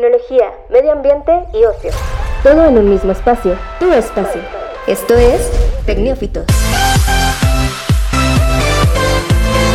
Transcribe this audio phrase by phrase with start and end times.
[0.00, 1.90] tecnología, medio ambiente y ocio.
[2.42, 4.40] Todo en un mismo espacio, tu espacio.
[4.86, 5.52] Esto es
[5.84, 6.46] Tecnófitos.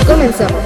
[0.07, 0.63] Comenzamos.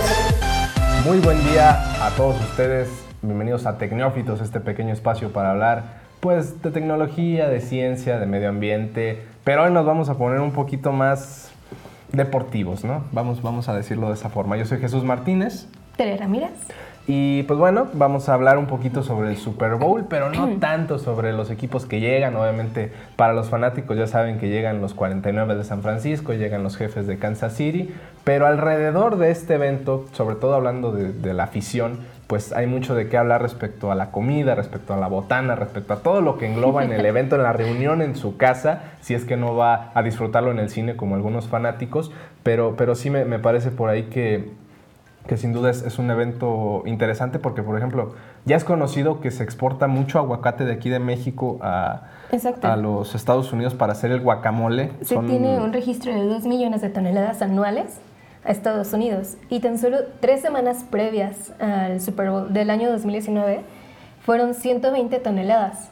[1.05, 1.71] Muy buen día
[2.05, 2.87] a todos ustedes.
[3.21, 5.83] Bienvenidos a Tecnófitos, este pequeño espacio para hablar
[6.21, 10.53] pues de tecnología, de ciencia, de medio ambiente, pero hoy nos vamos a poner un
[10.53, 11.51] poquito más
[12.13, 13.03] deportivos, ¿no?
[13.11, 14.55] Vamos, vamos a decirlo de esa forma.
[14.55, 15.67] Yo soy Jesús Martínez.
[15.97, 16.51] Tere Ramírez.
[17.07, 20.99] Y pues bueno, vamos a hablar un poquito sobre el Super Bowl, pero no tanto
[20.99, 22.35] sobre los equipos que llegan.
[22.35, 26.77] Obviamente, para los fanáticos ya saben que llegan los 49 de San Francisco, llegan los
[26.77, 27.91] jefes de Kansas City,
[28.23, 33.07] pero alrededor de este evento, sobre todo hablando de, la afición, pues hay mucho de
[33.07, 36.45] qué hablar respecto a la comida, respecto a la botana, respecto a todo lo que
[36.45, 39.89] engloba en el evento, en la reunión, en su casa, si es que no va
[39.95, 42.11] a disfrutarlo en el cine como algunos fanáticos,
[42.43, 44.51] pero, pero sí me, me parece por ahí que
[45.29, 48.15] que sin duda es, un evento interesante porque, por ejemplo,
[48.45, 52.07] ya es conocido que se exporta mucho aguacate de aquí de México a,
[52.63, 54.89] a los Estados Unidos para hacer el guacamole.
[55.03, 57.99] Se tiene un registro de 2 millones de toneladas anuales
[58.43, 63.61] a Estados Unidos y tan solo tres semanas previas al Super Bowl del año 2019
[64.25, 65.91] fueron 120 toneladas.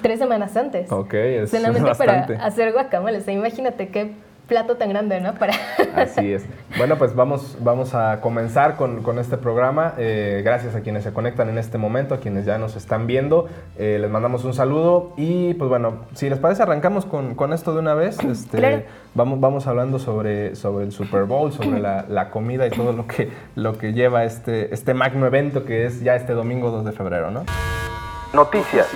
[0.00, 0.92] Tres semanas antes.
[0.92, 3.18] Ok, es Solamente para hacer guacamole.
[3.18, 4.12] O sea, imagínate qué
[4.46, 5.34] plato tan grande, ¿no?
[5.34, 5.54] Para...
[5.96, 6.44] Así es.
[6.78, 9.94] Bueno, pues vamos, vamos a comenzar con, con este programa.
[9.98, 13.48] Eh, gracias a quienes se conectan en este momento, a quienes ya nos están viendo.
[13.78, 17.72] Eh, les mandamos un saludo y pues bueno, si les parece arrancamos con, con esto
[17.72, 18.18] de una vez.
[18.24, 22.92] Este, vamos, vamos hablando sobre, sobre el Super Bowl, sobre la, la, comida y todo
[22.92, 26.84] lo que, lo que lleva este, este magno evento que es ya este domingo 2
[26.84, 27.44] de febrero, ¿no?
[28.32, 28.86] Noticias.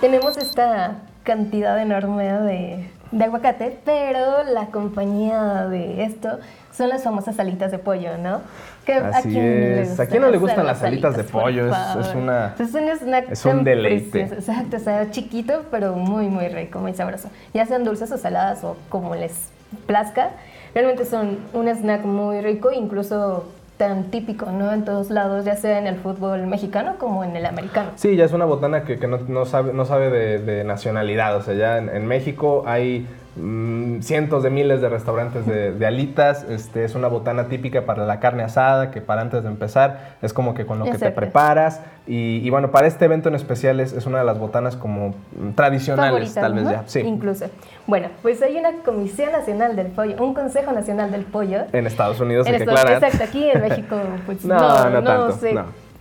[0.00, 6.38] Tenemos esta cantidad enorme de de aguacate, pero la compañía de esto
[6.72, 8.40] son las famosas alitas de pollo, ¿no?
[8.84, 9.98] Que Así es.
[10.00, 11.68] ¿A quién no le gustan las alitas, de pollo?
[11.68, 14.22] Es, una, es un snack es un deleite.
[14.22, 17.30] Exacto, o sea, chiquito, pero muy, muy rico, muy sabroso.
[17.52, 19.50] Ya sean dulces o saladas o como les
[19.86, 20.30] plazca,
[20.74, 23.44] realmente son un snack muy rico, incluso
[23.84, 24.72] tan típico, ¿no?
[24.72, 27.90] En todos lados, ya sea en el fútbol mexicano como en el americano.
[27.96, 31.52] Sí, ya es una botana que, no, sabe, no sabe de, de, nacionalidad, o sea,
[31.52, 33.06] ya en, en México hay
[33.36, 36.44] Mm, cientos de miles de restaurantes de, alitas.
[36.48, 40.32] Este, es una botana típica para la carne asada, que para antes de empezar es
[40.32, 41.80] como que con lo que te preparas.
[42.06, 45.14] Y, bueno, para este evento en especial es, es una de las botanas como
[45.54, 46.82] tradicionales, tal vez ya.
[46.86, 47.00] Sí.
[47.00, 47.46] Incluso.
[47.86, 51.64] Bueno, pues hay una Comisión Nacional del Pollo, un Consejo Nacional del Pollo.
[51.72, 53.96] En Estados Unidos, en hay que Exacto, aquí en México,
[54.26, 55.54] pues no, no, no, sé.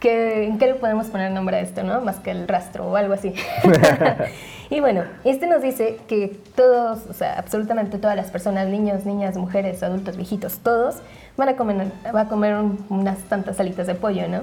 [0.05, 2.01] ¿En qué le podemos poner nombre a esto, no?
[2.01, 3.33] Más que el rastro o algo así.
[4.69, 9.38] Y bueno, este nos dice que todos, o sea, absolutamente todas las personas, niños, niñas,
[9.38, 10.96] mujeres, adultos, viejitos, todos
[11.38, 12.56] van a comer, va a comer
[12.90, 14.41] unas tantas alitas de pollo, ¿no?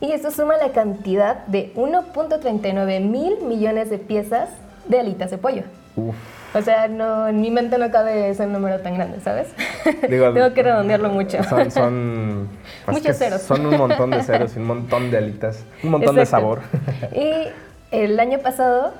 [0.00, 4.48] Y esto suma la cantidad de 1.39 mil millones de piezas
[4.88, 5.62] de alitas de pollo.
[6.54, 9.48] O sea, no, en mi mente no cabe ese número tan grande, ¿sabes?
[10.00, 11.42] Tengo que redondearlo mucho.
[11.44, 12.48] Son, son
[12.84, 13.42] pues Muchos ceros.
[13.42, 16.60] Son un montón de ceros y un montón de alitas, un montón de sabor.
[17.14, 17.48] y
[17.90, 18.92] el año pasado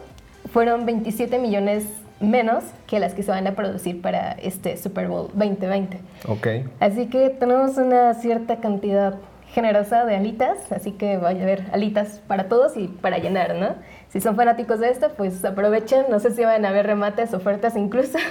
[0.53, 1.87] fueron 27 millones
[2.21, 5.99] menos que las que se van a producir para este Super Bowl 2020.
[6.29, 6.47] Ok.
[6.79, 9.15] Así que tenemos una cierta cantidad
[9.53, 13.75] generosa de alitas, así que vaya a haber alitas para todos y para llenar, ¿no?
[14.09, 17.77] Si son fanáticos de esto, pues aprovechen, no sé si van a haber remates, ofertas
[17.77, 18.19] incluso.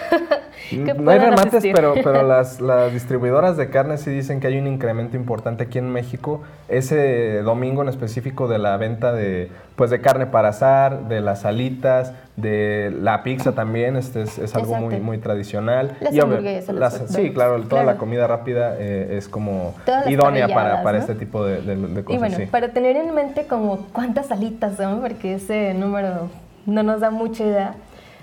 [0.72, 4.59] Mm, no hay remates, pero, pero las, las, distribuidoras de carne sí dicen que hay
[4.59, 6.44] un incremento importante aquí en México.
[6.70, 9.50] Ese domingo en específico de la venta de,
[9.81, 14.75] pues de carne para asar, de las alitas, de la pizza también, este es, algo
[14.75, 15.97] muy, muy tradicional.
[16.02, 19.74] Las hamburguesas, Sí, claro, toda la comida rápida eh, es como
[20.06, 22.16] idónea para, para este tipo de, de, cosas.
[22.16, 26.30] Y bueno, para tener en mente como cuántas alitas son, porque ese número
[26.68, 27.74] no nos da mucha idea,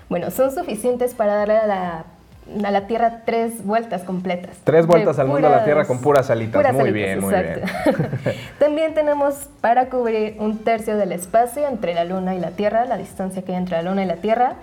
[0.07, 2.05] bueno, son suficientes para darle a la
[2.63, 4.57] a la Tierra tres vueltas completas.
[4.63, 6.73] Tres vueltas al mundo a la Tierra con puras alitas.
[6.73, 7.61] muy bien, muy bien.
[8.59, 12.97] También tenemos para cubrir un tercio del espacio entre la Luna y la Tierra, la
[12.97, 14.53] distancia que hay entre la Luna y la Tierra.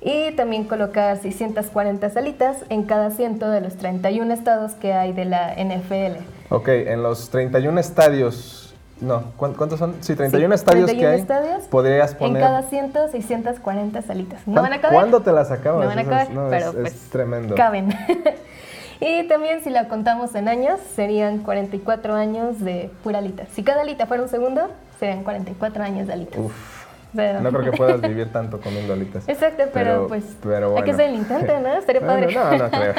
[0.00, 5.24] Y también colocar 640 salitas en cada ciento de los 31 estados que hay de
[5.24, 6.22] la NFL.
[6.50, 8.65] Ok, en los 31 estadios
[9.00, 9.94] no, ¿cuántos son?
[10.00, 11.20] Sí, 31 estadios que hay.
[11.20, 11.64] estadios.
[11.64, 12.42] Podrías poner.
[12.42, 14.46] En cada 100, 640 salitas.
[14.46, 14.94] ¿No van a caber?
[14.94, 15.84] ¿Cuándo te las acabas?
[15.84, 17.54] No van a caber, pero es, pues, tremendo.
[17.54, 17.94] Caben.
[19.00, 23.44] y también, si la contamos en años, serían 44 años de pura alita.
[23.52, 26.40] Si cada alita fuera un segundo, serían 44 años de alitas.
[26.40, 26.75] Uf.
[27.16, 29.24] No creo que puedas vivir tanto comiendo alitas.
[29.28, 30.24] Exacto, pero, pues
[30.76, 31.74] hay que hacer el intento, ¿no?
[31.74, 32.34] Estaría padre.
[32.34, 32.94] No, no creo.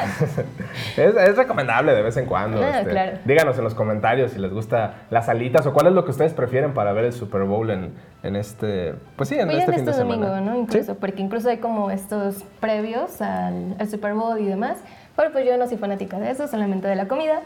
[1.17, 2.61] es, recomendable de vez en cuando.
[2.61, 3.17] Ah, este, claro.
[3.25, 6.33] Díganos en los comentarios si les gusta las alitas o cuál es lo que ustedes
[6.33, 7.93] prefieren para ver el Super Bowl en,
[8.23, 10.57] en este, pues sí, en este, fin de este domingo, ¿no?
[10.57, 14.77] Incluso, porque incluso hay como estos previos al, al Super Bowl y demás.
[15.15, 17.41] Pero pues yo no soy fanática de eso, solamente de la comida.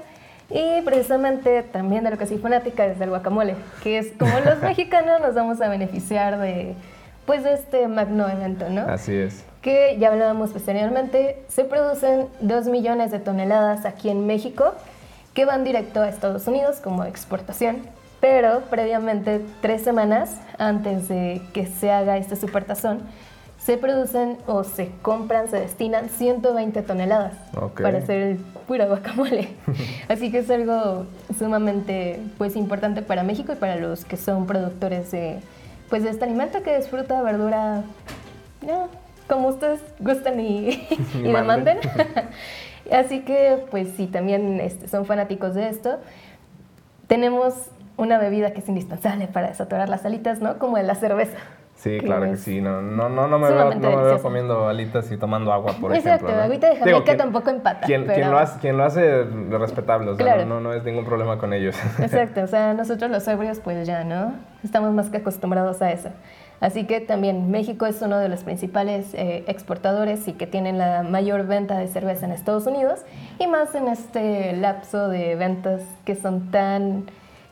[0.53, 4.59] Y precisamente también de lo que soy fanática es del guacamole, que es como los
[4.61, 6.75] mexicanos nos vamos a beneficiar de,
[7.25, 8.81] pues, de este magno evento, ¿no?
[8.81, 9.45] Así es.
[9.61, 14.73] Que ya hablábamos posteriormente, se producen 2 millones de toneladas aquí en México
[15.33, 17.83] que van directo a Estados Unidos como exportación,
[18.19, 23.01] pero previamente, tres semanas antes de que se haga este supertazón,
[23.63, 27.33] se producen o se compran, se destinan 120 toneladas
[27.79, 28.37] para hacer el
[28.67, 29.49] puro guacamole.
[30.07, 31.05] Así que es algo
[31.37, 35.39] sumamente pues, importante para México y para los que son productores de,
[35.89, 37.83] pues, de este alimento que es fruta, verdura,
[39.27, 41.77] como ustedes gustan y, y demanden.
[42.91, 45.99] Así que, pues si también este, son fanáticos de esto,
[47.05, 47.53] tenemos
[47.95, 50.57] una bebida que es indispensable para desatorar las alitas, ¿no?
[50.57, 51.37] Como la cerveza.
[51.81, 52.61] Sí, claro que sí.
[52.61, 55.95] No, no, no, no me, veo, no me veo comiendo alitas y tomando agua, por
[55.95, 56.29] Exacto, ejemplo.
[56.29, 57.87] Exacto, agüita de Jamaica tampoco empata.
[57.87, 61.39] Quien, quien, lo hace, quien lo hace, respetable, o sea, no, no, es ningún problema
[61.39, 61.75] con ellos.
[61.99, 64.35] Exacto, o sea, nosotros los ebrios, pues ya, ¿no?
[64.63, 66.09] Estamos más que acostumbrados a eso.
[66.59, 71.01] Así que también México es uno de los principales eh, exportadores y que tienen la
[71.01, 72.99] mayor venta de cerveza en Estados Unidos
[73.39, 77.05] y más en este lapso de ventas que son tan...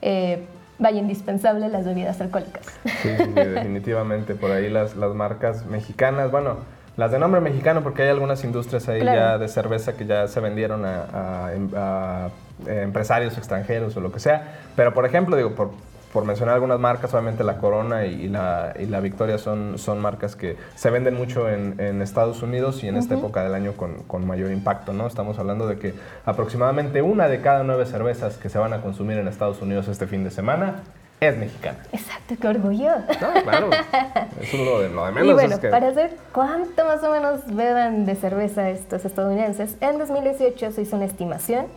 [0.04, 0.46] Eh,
[0.80, 2.66] vaya indispensable las bebidas alcohólicas.
[3.02, 4.34] Sí, sí, definitivamente.
[4.36, 6.58] Por ahí las, las marcas mexicanas, bueno,
[6.98, 10.40] las de nombre mexicano, porque hay algunas industrias ahí ya de cerveza que ya se
[10.40, 12.30] vendieron a, a,
[12.68, 14.56] empresarios extranjeros o lo que sea.
[14.76, 15.72] Pero, por ejemplo, digo, por,
[16.12, 20.36] por mencionar algunas marcas, obviamente la Corona y, la, y, la, Victoria son, son marcas
[20.36, 24.04] que se venden mucho en, en Estados Unidos y en esta época del año con,
[24.04, 25.08] con, mayor impacto, ¿no?
[25.08, 25.94] Estamos hablando de que
[26.26, 30.08] aproximadamente una de cada nueve cervezas que se van a consumir en Estados Unidos este
[30.08, 30.82] fin de semana
[31.20, 31.78] es mexicana.
[31.92, 32.92] Exacto, qué orgullo.
[33.22, 33.70] No, claro,
[34.42, 35.30] eso es lo de, lo de menos.
[35.30, 40.72] Y bueno, para saber cuánto más o menos beban de cerveza estos estadounidenses, en 2018
[40.72, 41.68] se hizo una estimación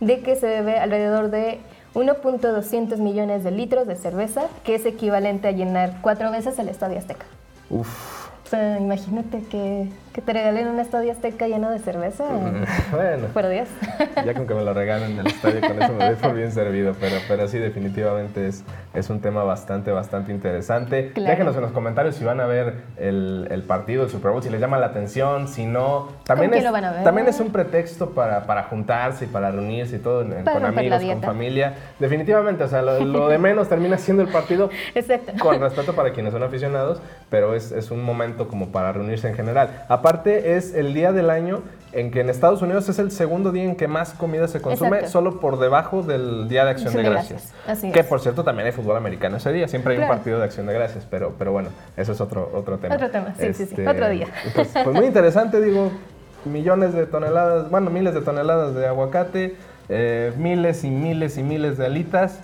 [0.00, 1.60] de que se bebe alrededor de
[1.98, 6.98] 1.200 millones de litros de cerveza, que es equivalente a llenar cuatro veces el Estadio
[6.98, 7.26] Azteca.
[7.70, 7.88] Uf.
[8.44, 12.24] O sea, imagínate que, que te regalen un estadio azteca lleno de cerveza.
[12.90, 13.28] bueno.
[13.32, 13.68] Fuera días.
[14.24, 16.52] ya con que me lo regalen en el estadio, con eso me doy por bien
[16.52, 16.94] servido.
[16.98, 18.64] Pero, pero sí, definitivamente es,
[18.94, 21.12] es un tema bastante, bastante interesante.
[21.14, 24.50] Déjenos en los comentarios si van a ver el, el, partido, el Super Bowl, si
[24.50, 26.08] les llama la atención, si no.
[26.24, 26.64] También, es,
[27.04, 31.22] también es un pretexto para, para juntarse y para reunirse y todo con amigos, con
[31.22, 31.74] familia.
[31.98, 34.70] Definitivamente, o sea, lo, de menos termina siendo el partido.
[34.94, 35.32] Exacto.
[35.40, 37.00] Con respeto para quienes son aficionados,
[37.30, 39.84] pero es, es un momento como para reunirse en general.
[39.98, 41.62] Aparte es el día del año
[41.92, 45.08] en que en Estados Unidos es el segundo día en que más comida se consume,
[45.08, 47.52] solo por debajo del Día de Acción de, Gracias.
[47.92, 50.66] que por cierto también hay fútbol americano ese día, siempre hay un partido de Acción
[50.66, 52.94] de Gracias, pero, pero bueno, eso es otro, otro tema.
[52.94, 54.28] Otro tema, sí, sí, sí, este, otro día.
[54.54, 55.90] Pues, pues, muy interesante, digo,
[56.44, 59.56] millones de toneladas, bueno, miles de toneladas de aguacate,
[59.88, 62.40] eh, miles y miles y miles de alitas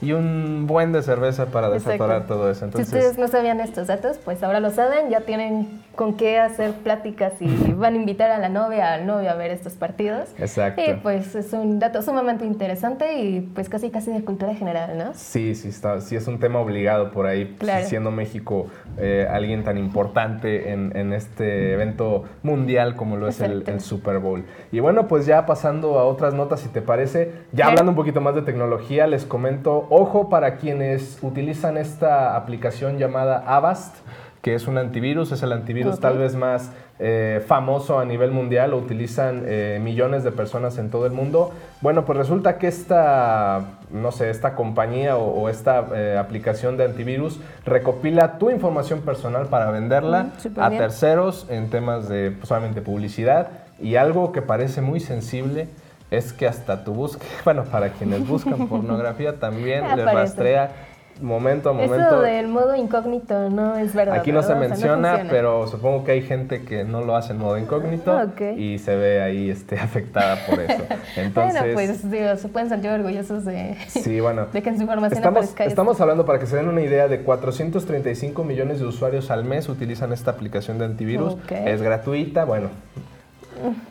[0.00, 2.64] y un buen de cerveza para desatorar todo eso.
[2.64, 6.38] Entonces, si ustedes no sabían estos datos, pues ahora lo saben, ya tienen con qué
[6.38, 10.28] hacer pláticas y van a invitar a la novia, al novio a ver estos partidos.
[10.38, 10.80] Exacto.
[10.80, 15.12] Y pues es un dato sumamente interesante y pues casi casi de cultura general, ¿no?
[15.14, 19.76] Sí, sí, está, sí es un tema obligado por ahí, siendo México eh, alguien tan
[19.76, 24.44] importante en, en, este evento mundial como lo es el, Super Bowl.
[24.70, 28.20] Y bueno, pues ya pasando a otras notas, si te parece, ya hablando un poquito
[28.20, 33.96] más de tecnología, les comento Ojo para quienes utilizan esta aplicación llamada Avast,
[34.42, 38.72] que es un antivirus, es el antivirus tal vez más eh, famoso a nivel mundial,
[38.72, 41.52] lo utilizan eh, millones de personas en todo el mundo.
[41.80, 47.40] Bueno, pues resulta que esta, no sé, esta compañía o, esta eh, aplicación de antivirus
[47.64, 53.48] recopila tu información personal para venderla mm, a terceros en temas de solamente publicidad.
[53.80, 55.68] Y algo que parece muy sensible
[56.10, 60.87] es que hasta tu búsqueda, bueno, para quienes buscan pornografía también les rastrea
[61.20, 61.96] momento a momento.
[61.96, 64.16] Eso del modo incógnito no es verdad.
[64.16, 67.58] Aquí no se menciona, pero supongo que hay gente que no lo hace en modo
[67.58, 68.18] incógnito
[68.56, 70.82] y se ve ahí este, afectada por eso.
[71.16, 74.82] Entonces, bueno, pues digo, se pueden sentir orgullosos de, sí, bueno, de que en su
[74.82, 79.30] información estamos, Estamos hablando, para que se den una idea, de 435 millones de usuarios
[79.30, 81.36] al mes utilizan esta aplicación de antivirus.
[81.50, 82.68] Es gratuita, bueno,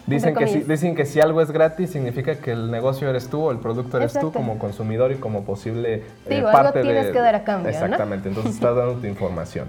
[0.06, 3.44] Dicen que, si, dicen que si algo es gratis significa que el negocio eres tú
[3.44, 7.20] o el producto eres tú como consumidor y como posible eh, parte algo tienes que
[7.20, 9.68] dar a cambio, Exactamente, entonces estás dando tu información.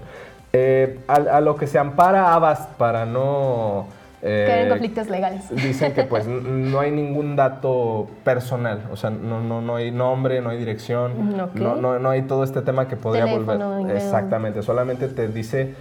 [0.51, 3.87] Eh, a, lo que se ampara Avast para no...
[4.21, 5.43] Eh, en conflictos legales.
[5.49, 10.41] Dicen que pues no hay ningún dato personal, o sea, no, no, no hay nombre,
[10.41, 13.95] no hay dirección, no, no, no, hay todo este tema que podría volver.
[13.95, 15.73] Exactamente, solamente te dice,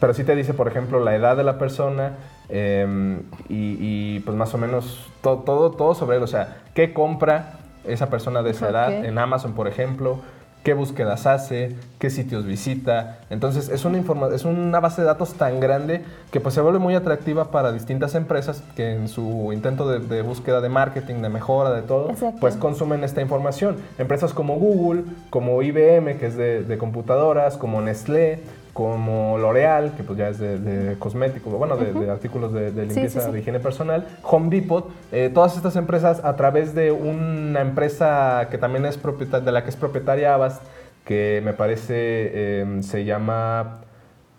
[0.00, 2.12] pero sí te dice, por ejemplo, la edad de la persona
[2.48, 7.58] em, y, pues más o menos todo, todo, todo sobre él, o sea, qué compra
[7.84, 10.20] esa persona de esa edad en Amazon, por ejemplo,
[10.62, 13.20] qué búsquedas hace, qué sitios visita.
[13.30, 14.02] Entonces es una,
[14.34, 18.14] es una base de datos tan grande que pues se vuelve muy atractiva para distintas
[18.14, 23.02] empresas que en su intento de, búsqueda de marketing, de mejora, de todo, pues consumen
[23.04, 23.76] esta información.
[23.98, 28.42] Empresas como Google, como IBM, que es de, de computadoras, como Nestlé,
[28.78, 33.58] como L'Oreal, que pues ya es de, cosméticos, bueno, de, artículos de, limpieza de higiene
[33.58, 38.96] personal, Home Depot, eh, todas estas empresas a través de una empresa que también es
[38.96, 40.62] propietaria, de la que es propietaria Avast,
[41.04, 43.80] que me parece em, se llama,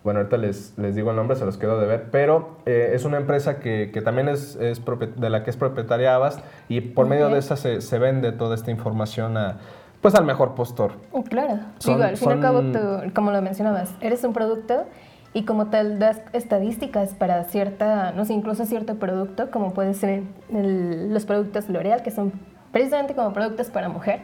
[0.04, 3.04] bueno, ahorita les, les, digo el nombre, se los quedo de ver, pero eh, es
[3.04, 4.80] una empresa que, que también es, es,
[5.16, 8.54] de la que es propietaria Avast y por medio de esa se, se vende toda
[8.54, 9.58] esta información a
[10.00, 10.92] pues al mejor postor.
[11.12, 14.86] Oh, claro, al fin y al cabo, tú, como lo mencionabas, eres un producto
[15.32, 20.22] y como tal das estadísticas para cierta, no sé, incluso cierto producto, como puede ser
[20.50, 22.32] los productos L'Oreal, que son
[22.72, 24.20] precisamente como productos para mujer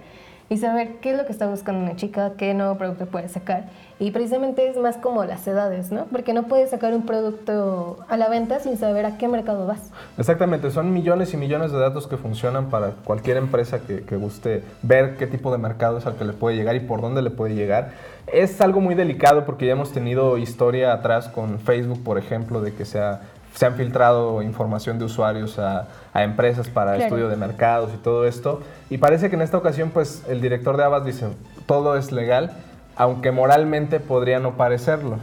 [0.49, 3.65] y saber qué es lo que está buscando una chica, qué nuevo producto puede sacar.
[3.99, 6.05] Y precisamente es más como las edades, ¿no?
[6.07, 9.91] Porque no puedes sacar un producto a la venta sin saber a qué mercado vas.
[10.19, 15.17] Exactamente, son millones y millones de datos que funcionan para cualquier empresa que, guste ver
[15.17, 17.55] qué tipo de mercado es al que le puede llegar y por dónde le puede
[17.55, 17.93] llegar.
[18.27, 22.75] Es algo muy delicado porque ya hemos tenido historia atrás con Facebook, por ejemplo, de
[22.75, 23.23] que sea
[23.57, 28.61] se han filtrado información de usuarios a, empresas para estudio de mercados y todo esto.
[28.91, 31.29] Y parece que en esta ocasión, pues el director de Abbas dice,
[31.65, 32.53] todo es legal,
[32.97, 35.19] aunque moralmente podría no parecerlo.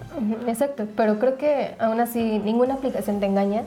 [0.47, 3.63] Exacto, pero creo que aún así ninguna aplicación te engaña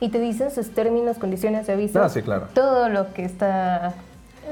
[0.00, 2.02] y te dicen sus términos, condiciones, de aviso.
[2.02, 2.48] Ah, sí, claro.
[2.54, 3.94] Todo lo que está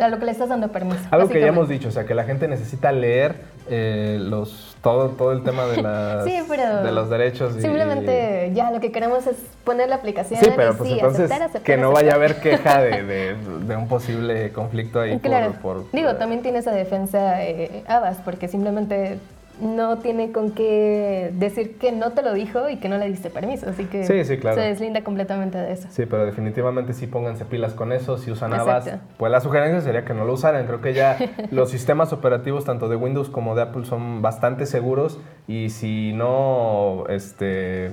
[0.01, 1.01] a lo que le estás dando permiso.
[1.11, 3.37] Algo que ya hemos dicho, o sea, que la gente necesita leer
[3.69, 7.55] eh, los todo, todo el tema de, las, de los derechos.
[7.55, 11.31] Simplemente ya lo que queremos es poner la aplicación sí, pero pues entonces
[11.65, 13.03] que no vaya a haber queja de,
[13.67, 15.19] de, un posible conflicto ahí.
[15.19, 15.55] Claro.
[15.61, 19.19] Por, Digo, también tiene esa defensa eh, Abbas, porque simplemente
[19.61, 23.31] no tiene con qué decir que no te lo dijo y que no le diste
[23.31, 23.69] permiso.
[23.69, 24.57] Así que sí, sí, claro.
[24.57, 25.89] se deslinda completamente de eso.
[25.91, 28.19] Sí, pero definitivamente sí pónganse pilas con eso.
[28.19, 30.67] Si usan Avast, pues la sugerencia sería que no lo usaran.
[30.67, 31.17] Creo que ya
[31.51, 37.05] los sistemas operativos tanto de Windows como de Apple son bastante seguros y si no
[37.09, 37.91] este,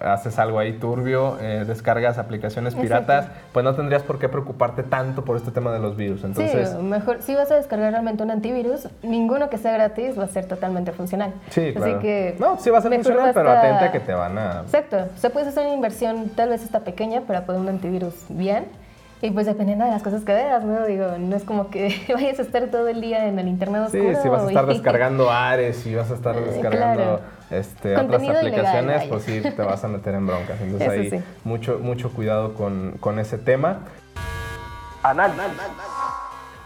[0.00, 5.24] haces algo ahí turbio, eh, descargas aplicaciones piratas, pues no tendrías por qué preocuparte tanto
[5.24, 6.24] por este tema de los virus.
[6.24, 10.24] Entonces, sí, mejor si vas a descargar realmente un antivirus, ninguno que sea gratis va
[10.24, 11.32] a ser totalmente funcional.
[11.48, 11.92] Sí, claro.
[11.92, 14.60] Así que no, sí va a ser funcional, pero atenta que te van a...
[14.60, 14.98] Exacto.
[15.16, 18.66] O sea, puedes hacer una inversión, tal vez está pequeña, para poner un antivirus bien.
[19.20, 20.86] Y pues dependiendo de las cosas que veas, ¿no?
[20.86, 24.14] Digo, no es como que vayas a estar todo el día en el internet oscuro.
[24.14, 29.04] Sí, si vas a estar descargando Ares, y vas a estar descargando este, otras aplicaciones,
[29.08, 30.60] pues sí, te vas a meter en broncas.
[30.60, 33.80] Entonces ahí mucho, mucho cuidado con, con ese tema.
[35.02, 35.42] Análisis.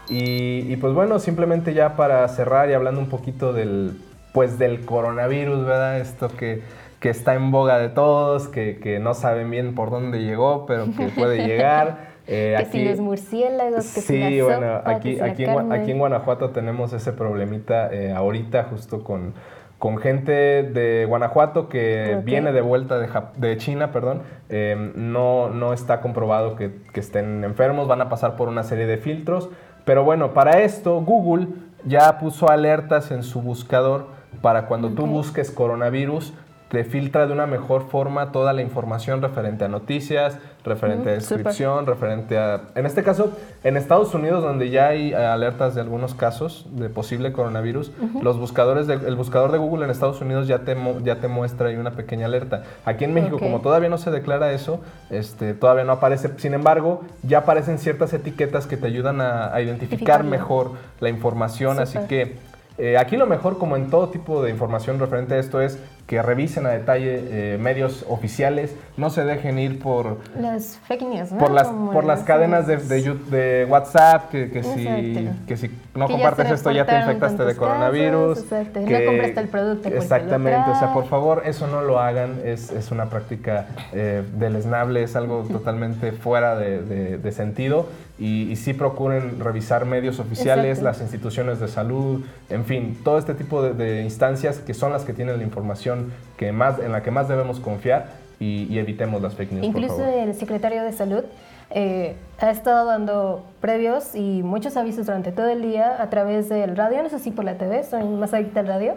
[0.09, 3.99] Y, y pues bueno, simplemente ya para cerrar y hablando un poquito del
[4.33, 5.99] pues del coronavirus, ¿verdad?
[5.99, 6.61] Esto que,
[6.99, 10.87] que está en boga de todos, que, que, no saben bien por dónde llegó, pero
[10.97, 12.11] que puede llegar.
[12.25, 15.99] Eh, que si los murciélagos, que sí, si la bueno, aquí, aquí, en, aquí en
[15.99, 19.33] Guanajuato tenemos ese problemita eh, ahorita justo con,
[19.77, 20.31] con gente
[20.63, 26.55] de Guanajuato que viene de vuelta de, de China, perdón, em, no, no está comprobado
[26.55, 29.49] que, que estén enfermos, van a pasar por una serie de filtros,
[29.83, 31.47] pero bueno, para esto Google
[31.83, 34.07] ya puso alertas en su buscador
[34.41, 36.33] para cuando tú busques coronavirus,
[36.73, 41.85] te filtra de una mejor forma toda la información referente a noticias, referente a descripción,
[41.85, 42.61] referente a...
[42.73, 43.31] En este caso,
[43.63, 47.91] en Estados Unidos, donde ya hay alertas de algunos casos de posible coronavirus,
[48.23, 51.75] los buscadores el buscador de Google en Estados Unidos ya te, ya te muestra ahí
[51.75, 52.63] una pequeña alerta.
[52.85, 54.79] Aquí en México, como todavía no se declara eso,
[55.11, 56.31] este, todavía no aparece.
[56.37, 61.99] Sin embargo, ya aparecen ciertas etiquetas que te ayudan a, identificar mejor la información, así
[62.09, 62.35] que
[62.77, 65.77] eh, aquí lo mejor, como en todo tipo de información referente a esto, es
[66.07, 71.29] que revisen a detalle eh, medios oficiales, no se dejen ir por las fake news,
[71.29, 76.51] por las por las cadenas de, de, WhatsApp que, que si que si no compartes
[76.51, 81.07] esto ya te infectaste de coronavirus, que, no compraste el producto exactamente, o sea por
[81.07, 86.55] favor eso no lo hagan, es, es una práctica eh, deleznable, es algo totalmente fuera
[86.57, 87.87] de, de, sentido
[88.19, 93.61] y, sí procuren revisar medios oficiales, las instituciones de salud, en fin, todo este tipo
[93.63, 95.92] de, instancias que son las que tienen la información
[96.37, 98.07] que más, en la que más debemos confiar
[98.39, 99.65] y, evitemos las fake news.
[99.65, 101.23] Incluso el secretario de salud
[101.69, 106.75] eh, ha estado dando previos y muchos avisos durante todo el día a través del
[106.75, 108.95] radio, no sé si por la TV, soy más adicta al radio,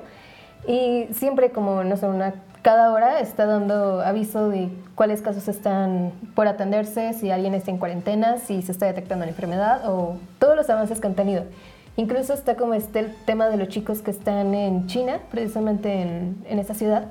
[0.66, 6.10] y siempre como, no sé, una, cada hora está dando aviso de cuáles casos están
[6.34, 10.56] por atenderse, si alguien está en cuarentena, si se está detectando la enfermedad o todos
[10.56, 11.44] los avances que han tenido.
[11.96, 16.36] Incluso está como este el tema de los chicos que están en China, precisamente en,
[16.46, 17.06] en esa ciudad,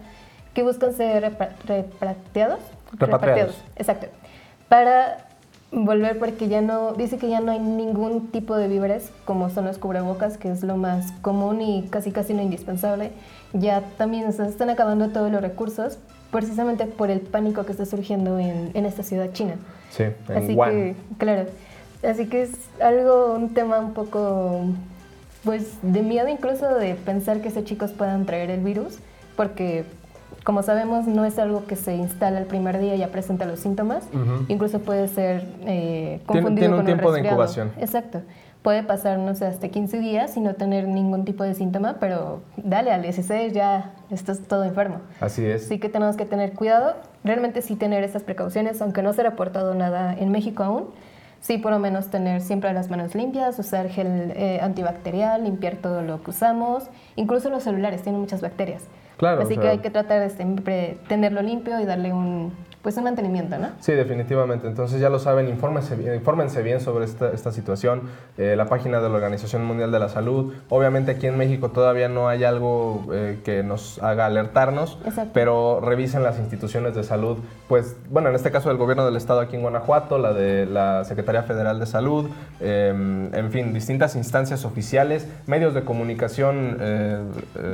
[0.53, 1.21] que buscan ser
[1.65, 2.59] repatriados.
[2.93, 3.57] Repatriados.
[3.75, 4.07] Exacto.
[4.69, 5.25] Para
[5.71, 9.65] volver porque ya no, dice que ya no hay ningún tipo de víveres como son
[9.65, 13.11] los cubrebocas, que es lo más común y casi casi no indispensable.
[13.53, 15.99] Ya también se están acabando todos los recursos
[16.31, 19.55] precisamente por el pánico que está surgiendo en, en esta ciudad china.
[19.89, 21.45] Sí, en Así que, claro,
[22.03, 24.61] así que es algo, un tema un poco,
[25.43, 28.99] pues, de miedo incluso de pensar que esos chicos puedan traer el virus,
[29.35, 29.85] porque
[30.45, 33.59] como sabemos, no es algo que se instala el primer día y ya presenta los
[33.59, 34.03] síntomas.
[34.47, 37.71] Incluso puede ser eh, confundido tiene, un tiempo de incubación.
[37.79, 38.21] Exacto.
[38.61, 42.41] Puede pasar, no sé, hasta 15 días y no tener ningún tipo de síntoma, pero
[42.57, 45.01] dale, al 16 ya estás todo enfermo.
[45.19, 45.65] Así es.
[45.65, 46.93] Así que tenemos que tener cuidado.
[47.23, 50.85] Realmente sí tener esas precauciones, aunque no se ha reportado nada en México aún.
[51.41, 56.01] Sí, por lo menos tener siempre las manos limpias, usar gel eh, antibacterial, limpiar todo
[56.01, 56.85] lo que usamos.
[57.15, 58.83] Incluso los celulares tienen muchas bacterias.
[59.21, 62.51] Así que hay que tratar de siempre tenerlo limpio y darle un,
[62.85, 63.69] pues un mantenimiento, ¿no?
[63.79, 64.67] Sí, definitivamente.
[64.67, 68.03] Entonces ya lo saben, infórmense, infórmense bien sobre esta, esta situación.
[68.37, 70.53] Eh, la página de la Organización Mundial de la Salud.
[70.69, 74.99] Obviamente aquí en México todavía no hay algo eh, que nos haga alertarnos,
[75.33, 77.39] pero revisen las instituciones de salud.
[77.67, 81.05] Pues, bueno, en este caso el gobierno del estado aquí en Guanajuato, la de la
[81.05, 82.29] Secretaría Federal de Salud,
[82.59, 87.19] em, en fin, distintas instancias oficiales, medios de comunicación eh,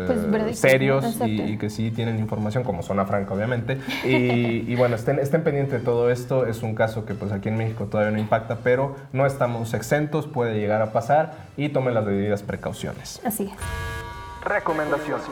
[0.08, 3.80] pues, serios y, que sí tienen información, como Zona Franca, obviamente.
[4.04, 6.46] Y, y bueno, estén, pendientes de todo esto.
[6.46, 10.28] Es un caso que pues aquí en México todavía no impacta, pero no estamos exentos,
[10.28, 13.22] puede llegar a pasar y tomen las debidas precauciones.
[13.26, 14.48] Así es.
[14.48, 15.26] Recomendaciones.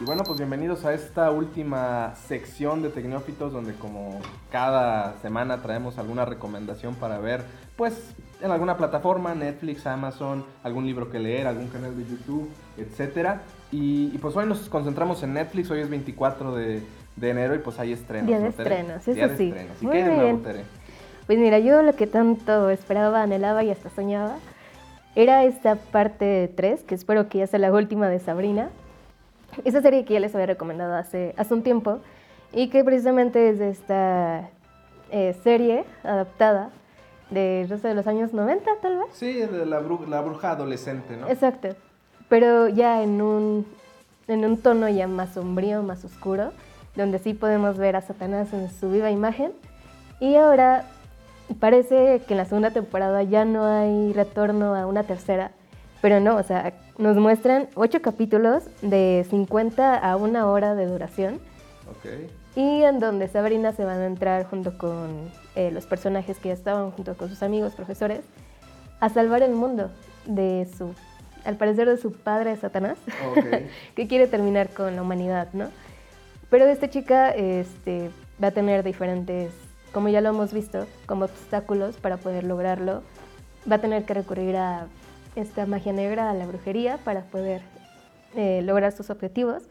[0.00, 4.18] Y bueno, pues bienvenidos a esta última sección de Tecnófitos, donde como
[4.50, 7.44] cada semana traemos alguna recomendación para ver,
[7.76, 13.40] pues en alguna plataforma, Netflix, Amazon, algún libro que leer, algún canal de YouTube, etc.
[13.72, 16.82] Y, y pues hoy nos concentramos en Netflix, hoy es 24 de,
[17.16, 18.26] de enero y pues hay estrenos.
[18.26, 19.48] Día de estrenos, eso sí.
[19.48, 19.82] Estrenos.
[19.82, 20.64] ¿Y qué hay de nuevo, Tere?
[21.26, 24.36] Pues mira, yo lo que tanto esperaba, anhelaba y hasta soñaba
[25.14, 28.70] era esta parte 3, que espero que ya sea la última de Sabrina.
[29.64, 31.98] Esa serie que ya les había recomendado hace, hace un tiempo
[32.52, 34.50] y que precisamente es de esta
[35.10, 36.70] eh, serie adaptada
[37.30, 39.06] de, no sé, de los años 90 tal vez.
[39.12, 41.28] Sí, de la, la bruja adolescente, ¿no?
[41.28, 41.68] Exacto,
[42.30, 43.66] pero ya en un,
[44.26, 46.52] en un tono ya más sombrío, más oscuro
[46.96, 49.52] donde sí podemos ver a Satanás en su viva imagen.
[50.20, 50.86] Y ahora
[51.58, 55.52] parece que en la segunda temporada ya no hay retorno a una tercera,
[56.02, 61.40] pero no, o sea, nos muestran ocho capítulos de 50 a una hora de duración.
[61.98, 62.30] Okay.
[62.56, 66.54] Y en donde Sabrina se van a entrar junto con eh, los personajes que ya
[66.54, 68.20] estaban junto con sus amigos, profesores,
[69.00, 69.90] a salvar el mundo
[70.26, 70.94] de su,
[71.44, 72.98] al parecer de su padre Satanás,
[73.94, 75.68] que quiere terminar con la humanidad, ¿no?
[76.50, 78.10] Pero esta chica este,
[78.42, 79.52] va a tener diferentes,
[79.92, 83.02] como ya lo hemos visto, como obstáculos para poder lograrlo.
[83.70, 84.88] Va a tener que recurrir a
[85.36, 87.62] esta magia negra, a la brujería, para poder
[88.34, 89.62] eh, lograr sus objetivos.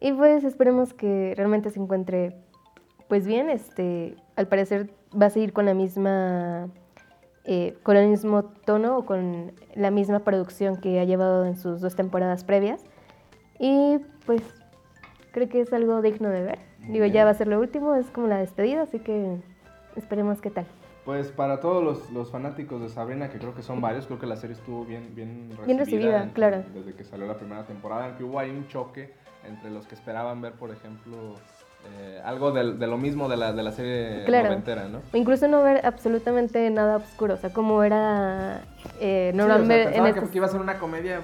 [0.00, 2.36] Y pues esperemos que realmente se encuentre
[3.08, 3.48] pues bien.
[3.48, 6.68] Este, al parecer va a seguir con la misma,
[7.50, 11.80] eh, con el mismo tono o con la misma producción que ha llevado en sus
[11.80, 12.84] dos temporadas previas.
[13.58, 14.42] Y pues
[15.32, 16.58] creo que es algo digno de ver.
[16.90, 19.38] Digo, ya va a ser lo último, es como la despedida, así que
[19.96, 20.66] esperemos qué tal.
[21.06, 24.26] Pues para todos los, los, fanáticos de Sabrina, que creo que son varios, creo que
[24.26, 25.64] la serie estuvo bien, bien recibida.
[25.64, 26.64] Bien recibida, claro.
[26.74, 29.14] Desde que salió la primera temporada, aunque hubo ahí un choque
[29.48, 31.36] entre los que esperaban ver, por ejemplo,
[31.86, 34.48] eh, algo de, de, lo mismo de la, de la serie claro.
[34.48, 35.00] noventera, ¿no?
[35.12, 38.62] Incluso no ver absolutamente nada oscuro, o sea, como era
[39.00, 39.92] eh, normalmente...
[39.92, 41.20] Sí, o que iba a ser una comedia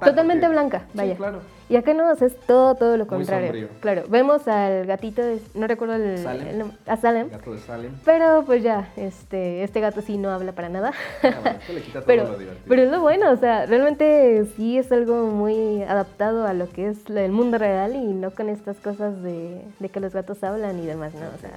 [0.00, 1.14] Totalmente blanca, vaya.
[1.16, 1.40] claro.
[1.68, 3.68] Y acá no, es todo, todo lo contrario.
[3.80, 5.22] Claro, vemos al gatito,
[5.54, 6.72] no recuerdo el, Salem.
[6.86, 7.28] a Salem.
[7.30, 7.92] gato de Salem.
[8.04, 10.92] Pero pues ya, este, este gato sí no habla para nada.
[11.22, 12.64] Ah, le quita todo pero, lo divertido.
[12.68, 16.88] pero es lo bueno, o sea, realmente sí es algo muy adaptado a lo que
[16.88, 20.78] es el mundo real y no con estas cosas de, de que los gatos hablan
[20.80, 21.26] y demás, ¿no?
[21.34, 21.52] O sea,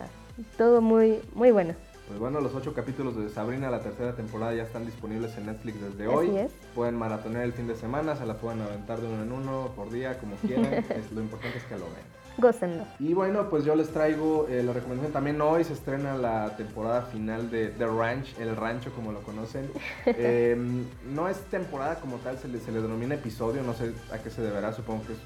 [0.58, 1.74] todo muy, muy bueno.
[2.08, 5.82] Pues bueno, los ocho capítulos de Sabrina, la tercera temporada, ya están disponibles en Netflix
[5.82, 6.32] desde hoy.
[6.76, 9.90] Pueden maratonear el fin de semana, se la pueden aventar de uno en uno, por
[9.90, 10.86] día, como quieran.
[11.16, 12.24] lo importante es que lo vean.
[12.38, 12.84] Gócenlo.
[13.00, 15.14] Y bueno, pues yo les traigo eh, la recomendación.
[15.14, 19.70] También hoy se estrena la temporada final de The Ranch, el rancho como lo conocen.
[20.06, 24.18] Em, no es temporada como tal, se le, se le denomina episodio, no sé a
[24.18, 25.20] qué se deberá, supongo que es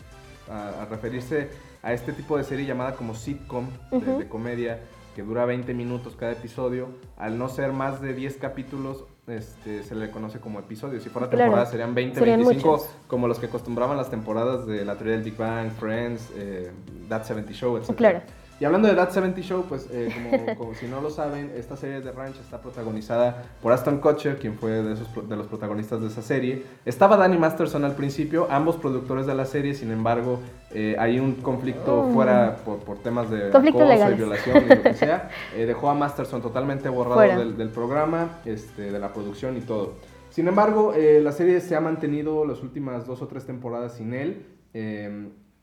[0.50, 1.50] a, referirse
[1.82, 4.80] a este tipo de serie llamada como sitcom de comedia
[5.18, 9.96] que dura 20 minutos cada episodio, al no ser más de 10 capítulos, este, se
[9.96, 11.02] le conoce como episodio.
[11.02, 15.16] Si fuera temporada serían 20, 25, como los que acostumbraban las temporadas de la teoría
[15.16, 16.72] del Big Bang, Friends, eh,
[17.10, 17.96] That 70 Show, etc.
[17.96, 18.22] Claro.
[18.60, 22.02] Y hablando de That 70 Show, pues eh, como, si no lo saben, esta serie
[22.02, 26.08] de Ranch está protagonizada por Aston Kutcher, quien fue de, esos, de los protagonistas de
[26.08, 26.64] esa serie.
[26.86, 30.40] Estaba Danny Masterson al principio, ambos productores de la serie, sin embargo,
[30.80, 32.14] eh, hay un conflicto oh.
[32.14, 35.30] fuera por, temas de conflicto acoso y violación y lo que sea.
[35.56, 39.94] Eh, dejó a Masterson totalmente borrado del, programa, este, de la producción y todo.
[40.30, 44.46] Sin embargo, la serie se ha mantenido las últimas dos o tres temporadas sin él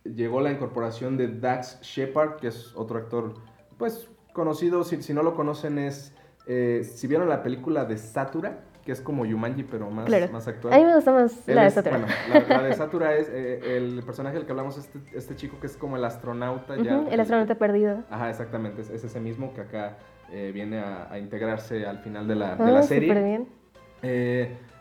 [0.04, 3.34] llegó la incorporación de Dax Shepard, que es otro actor,
[3.78, 6.14] pues, conocido, si, no lo conocen es,
[6.46, 10.74] eh, si vieron la película de Satura, que es como Yumanji, pero más, más actual.
[10.74, 11.98] A mí me gusta más la de Satura.
[11.98, 15.66] Bueno, la, de Satura es eh, el personaje del que hablamos, este, este chico que
[15.66, 16.76] es como el astronauta.
[16.76, 18.02] ya, el astronauta perdido.
[18.10, 19.96] Ajá, exactamente, es, ese mismo que acá
[20.30, 23.14] eh, viene a, integrarse al final de la, de la ah, serie.
[23.22, 23.48] bien.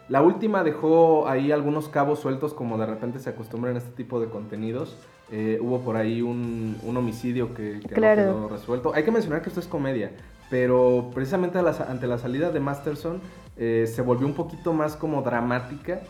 [0.10, 4.20] la última dejó ahí algunos cabos sueltos, como de repente se acostumbran a este tipo
[4.20, 4.98] de contenidos.
[5.32, 8.94] Eh, hubo por ahí un, homicidio que, no quedó resuelto.
[8.94, 10.12] Hay que mencionar que esto es comedia,
[10.50, 13.22] pero precisamente ante la salida de Masterson
[13.58, 16.02] eh, se volvió un poquito más como dramática.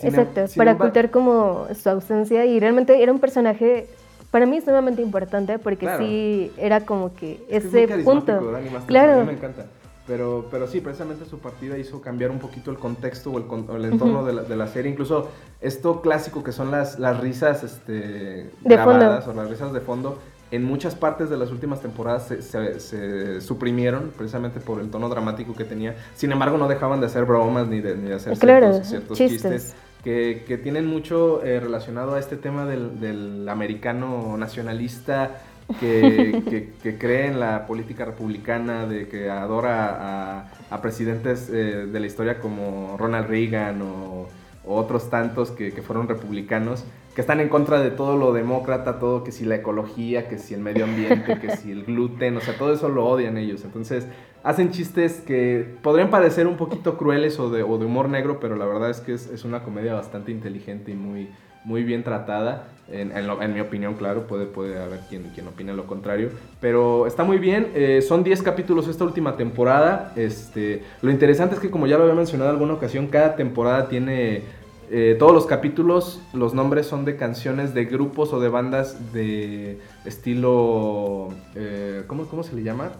[0.00, 3.88] Exacto, para ocultar como su ausencia y realmente era un personaje
[4.30, 8.52] para mí sumamente importante porque sí era como que ese punto.
[8.86, 9.24] claro.
[9.24, 9.66] me encanta.
[10.06, 14.24] Pero, pero sí, precisamente su partida hizo cambiar un poquito el contexto o el, entorno
[14.24, 14.90] de, la, de, la, serie.
[14.90, 15.28] Incluso
[15.60, 20.18] esto clásico que son las, las risas este, grabadas o las risas de fondo,
[20.50, 25.54] en muchas partes de las últimas temporadas se, se, suprimieron precisamente por el tono dramático
[25.54, 25.96] que tenía.
[26.14, 29.74] Sin embargo, no dejaban de hacer bromas ni de, ni de hacer ciertos, chistes.
[30.02, 35.40] que, que, tienen mucho eh, relacionado a este tema del, del americano nacionalista
[35.80, 42.06] que, que, cree en la política republicana, de que adora a, presidentes eh, de la
[42.06, 44.28] historia como Ronald Reagan o,
[44.70, 46.84] otros tantos que, fueron republicanos,
[47.18, 50.54] que están en contra de todo lo demócrata, todo que si la ecología, que si
[50.54, 53.64] el medio ambiente, que si el gluten, o sea, todo eso lo odian ellos.
[53.64, 54.06] Entonces,
[54.44, 58.90] hacen chistes que podrían parecer un poquito crueles o de, humor negro, pero la verdad
[58.90, 61.28] es que es, una comedia bastante inteligente y muy,
[61.64, 62.68] muy bien tratada.
[62.88, 66.30] En, en, mi opinión, claro, puede, puede haber quien, quien opine lo contrario.
[66.60, 67.72] Pero está muy bien.
[67.74, 70.12] Eh, son 10 capítulos esta última temporada.
[70.14, 73.88] Este, lo interesante es que, como ya lo había mencionado en alguna ocasión, cada temporada
[73.88, 74.44] tiene
[74.90, 79.80] eh, todos los capítulos, los nombres son de canciones de grupos o de bandas de
[80.04, 81.28] estilo.
[81.54, 82.92] Eh, ¿cómo, ¿cómo, se le llama?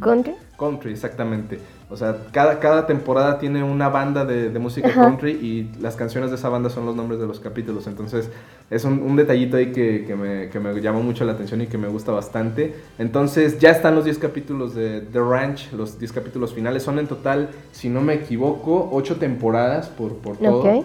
[0.00, 0.34] country.
[0.56, 1.58] Country, exactamente.
[1.90, 6.36] O sea, cada, cada temporada tiene una banda de, música country y las canciones de
[6.36, 7.86] esa banda son los nombres de los capítulos.
[7.86, 8.30] Entonces,
[8.70, 11.76] es un, detallito ahí que, que, me, que, me, llamó mucho la atención y que
[11.76, 12.76] me gusta bastante.
[12.98, 16.84] Entonces, ya están los 10 capítulos de The Ranch, los 10 capítulos finales.
[16.84, 20.84] Son en total, si no me equivoco, 8 temporadas por, por todo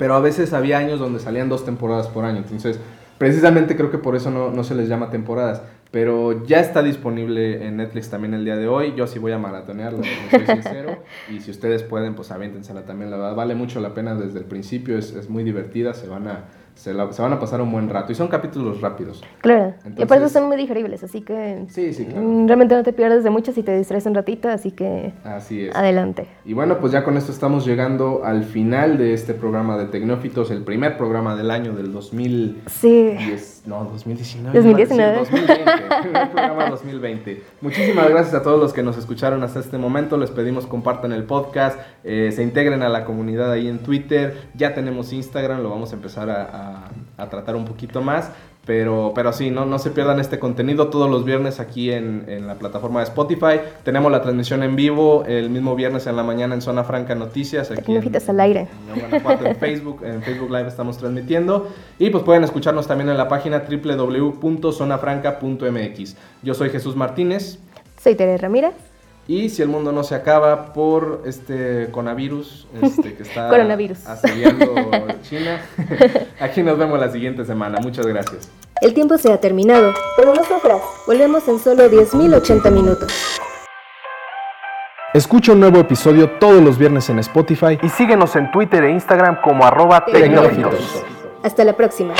[0.00, 2.38] pero a veces había años donde salían dos temporadas por año.
[2.38, 2.80] Entonces,
[3.18, 5.60] precisamente creo que por eso no, no se les llama temporadas.
[5.90, 8.94] Pero ya está disponible en Netflix también el día de hoy.
[8.96, 11.02] Yo sí voy a maratonearla, soy sincero.
[11.30, 13.10] y si ustedes pueden, pues aviéntensela también.
[13.10, 14.96] La verdad, vale mucho la pena desde el principio.
[14.96, 15.92] Es, es muy divertida.
[15.92, 16.44] Se van a
[16.80, 18.12] se, van a pasar un buen rato.
[18.12, 19.22] Y son capítulos rápidos.
[19.40, 19.74] Claro.
[19.96, 21.64] y por eso son muy digeribles, así que...
[21.68, 22.22] Sí, sí, claro.
[22.26, 25.12] Mm, realmente no te pierdes de mucho si te distraes un ratito, así que...
[25.24, 25.76] Así es.
[25.76, 26.26] Adelante.
[26.44, 30.50] Y bueno, pues ya con esto estamos llegando al final de este programa de Tecnófitos,
[30.50, 32.62] el primer programa del año del 2000...
[32.66, 33.16] Sí.
[33.66, 34.56] no, 2019.
[34.58, 35.16] 2019.
[35.18, 35.64] 2020.
[36.02, 37.42] primer programa 2020.
[37.60, 40.16] Muchísimas gracias a todos los que nos escucharon hasta este momento.
[40.16, 44.48] Les pedimos compartan el podcast, eh, se integren a la comunidad ahí en Twitter.
[44.54, 46.69] Ya tenemos Instagram, lo vamos a empezar a a,
[47.30, 48.30] tratar un poquito más.
[48.66, 52.46] Pero, pero sí, no, no se pierdan este contenido todos los viernes aquí en, en,
[52.46, 53.58] la plataforma de Spotify.
[53.84, 57.70] Tenemos la transmisión en vivo el mismo viernes en la mañana en Zona Franca Noticias.
[57.70, 58.68] Aquí en, al aire.
[58.94, 61.70] En, Facebook, en Facebook Live estamos transmitiendo.
[61.98, 66.16] Y pues pueden escucharnos también en la página www.zonafranca.mx.
[66.42, 67.60] Yo soy Jesús Martínez.
[67.98, 68.89] Soy Tere Ramírez.
[69.30, 73.48] Y si el mundo no se acaba por este coronavirus este, que está
[74.08, 74.74] asediando
[75.22, 75.62] China,
[76.40, 77.78] aquí nos vemos la siguiente semana.
[77.80, 78.50] Muchas gracias.
[78.80, 83.12] El tiempo se ha terminado, pero nosotras volvemos en solo 10.080 minutos.
[85.14, 89.42] Escucha un nuevo episodio todos los viernes en Spotify y síguenos en Twitter e Instagram
[89.42, 91.04] como arroba tecnológicos.
[91.44, 92.14] Hasta la próxima.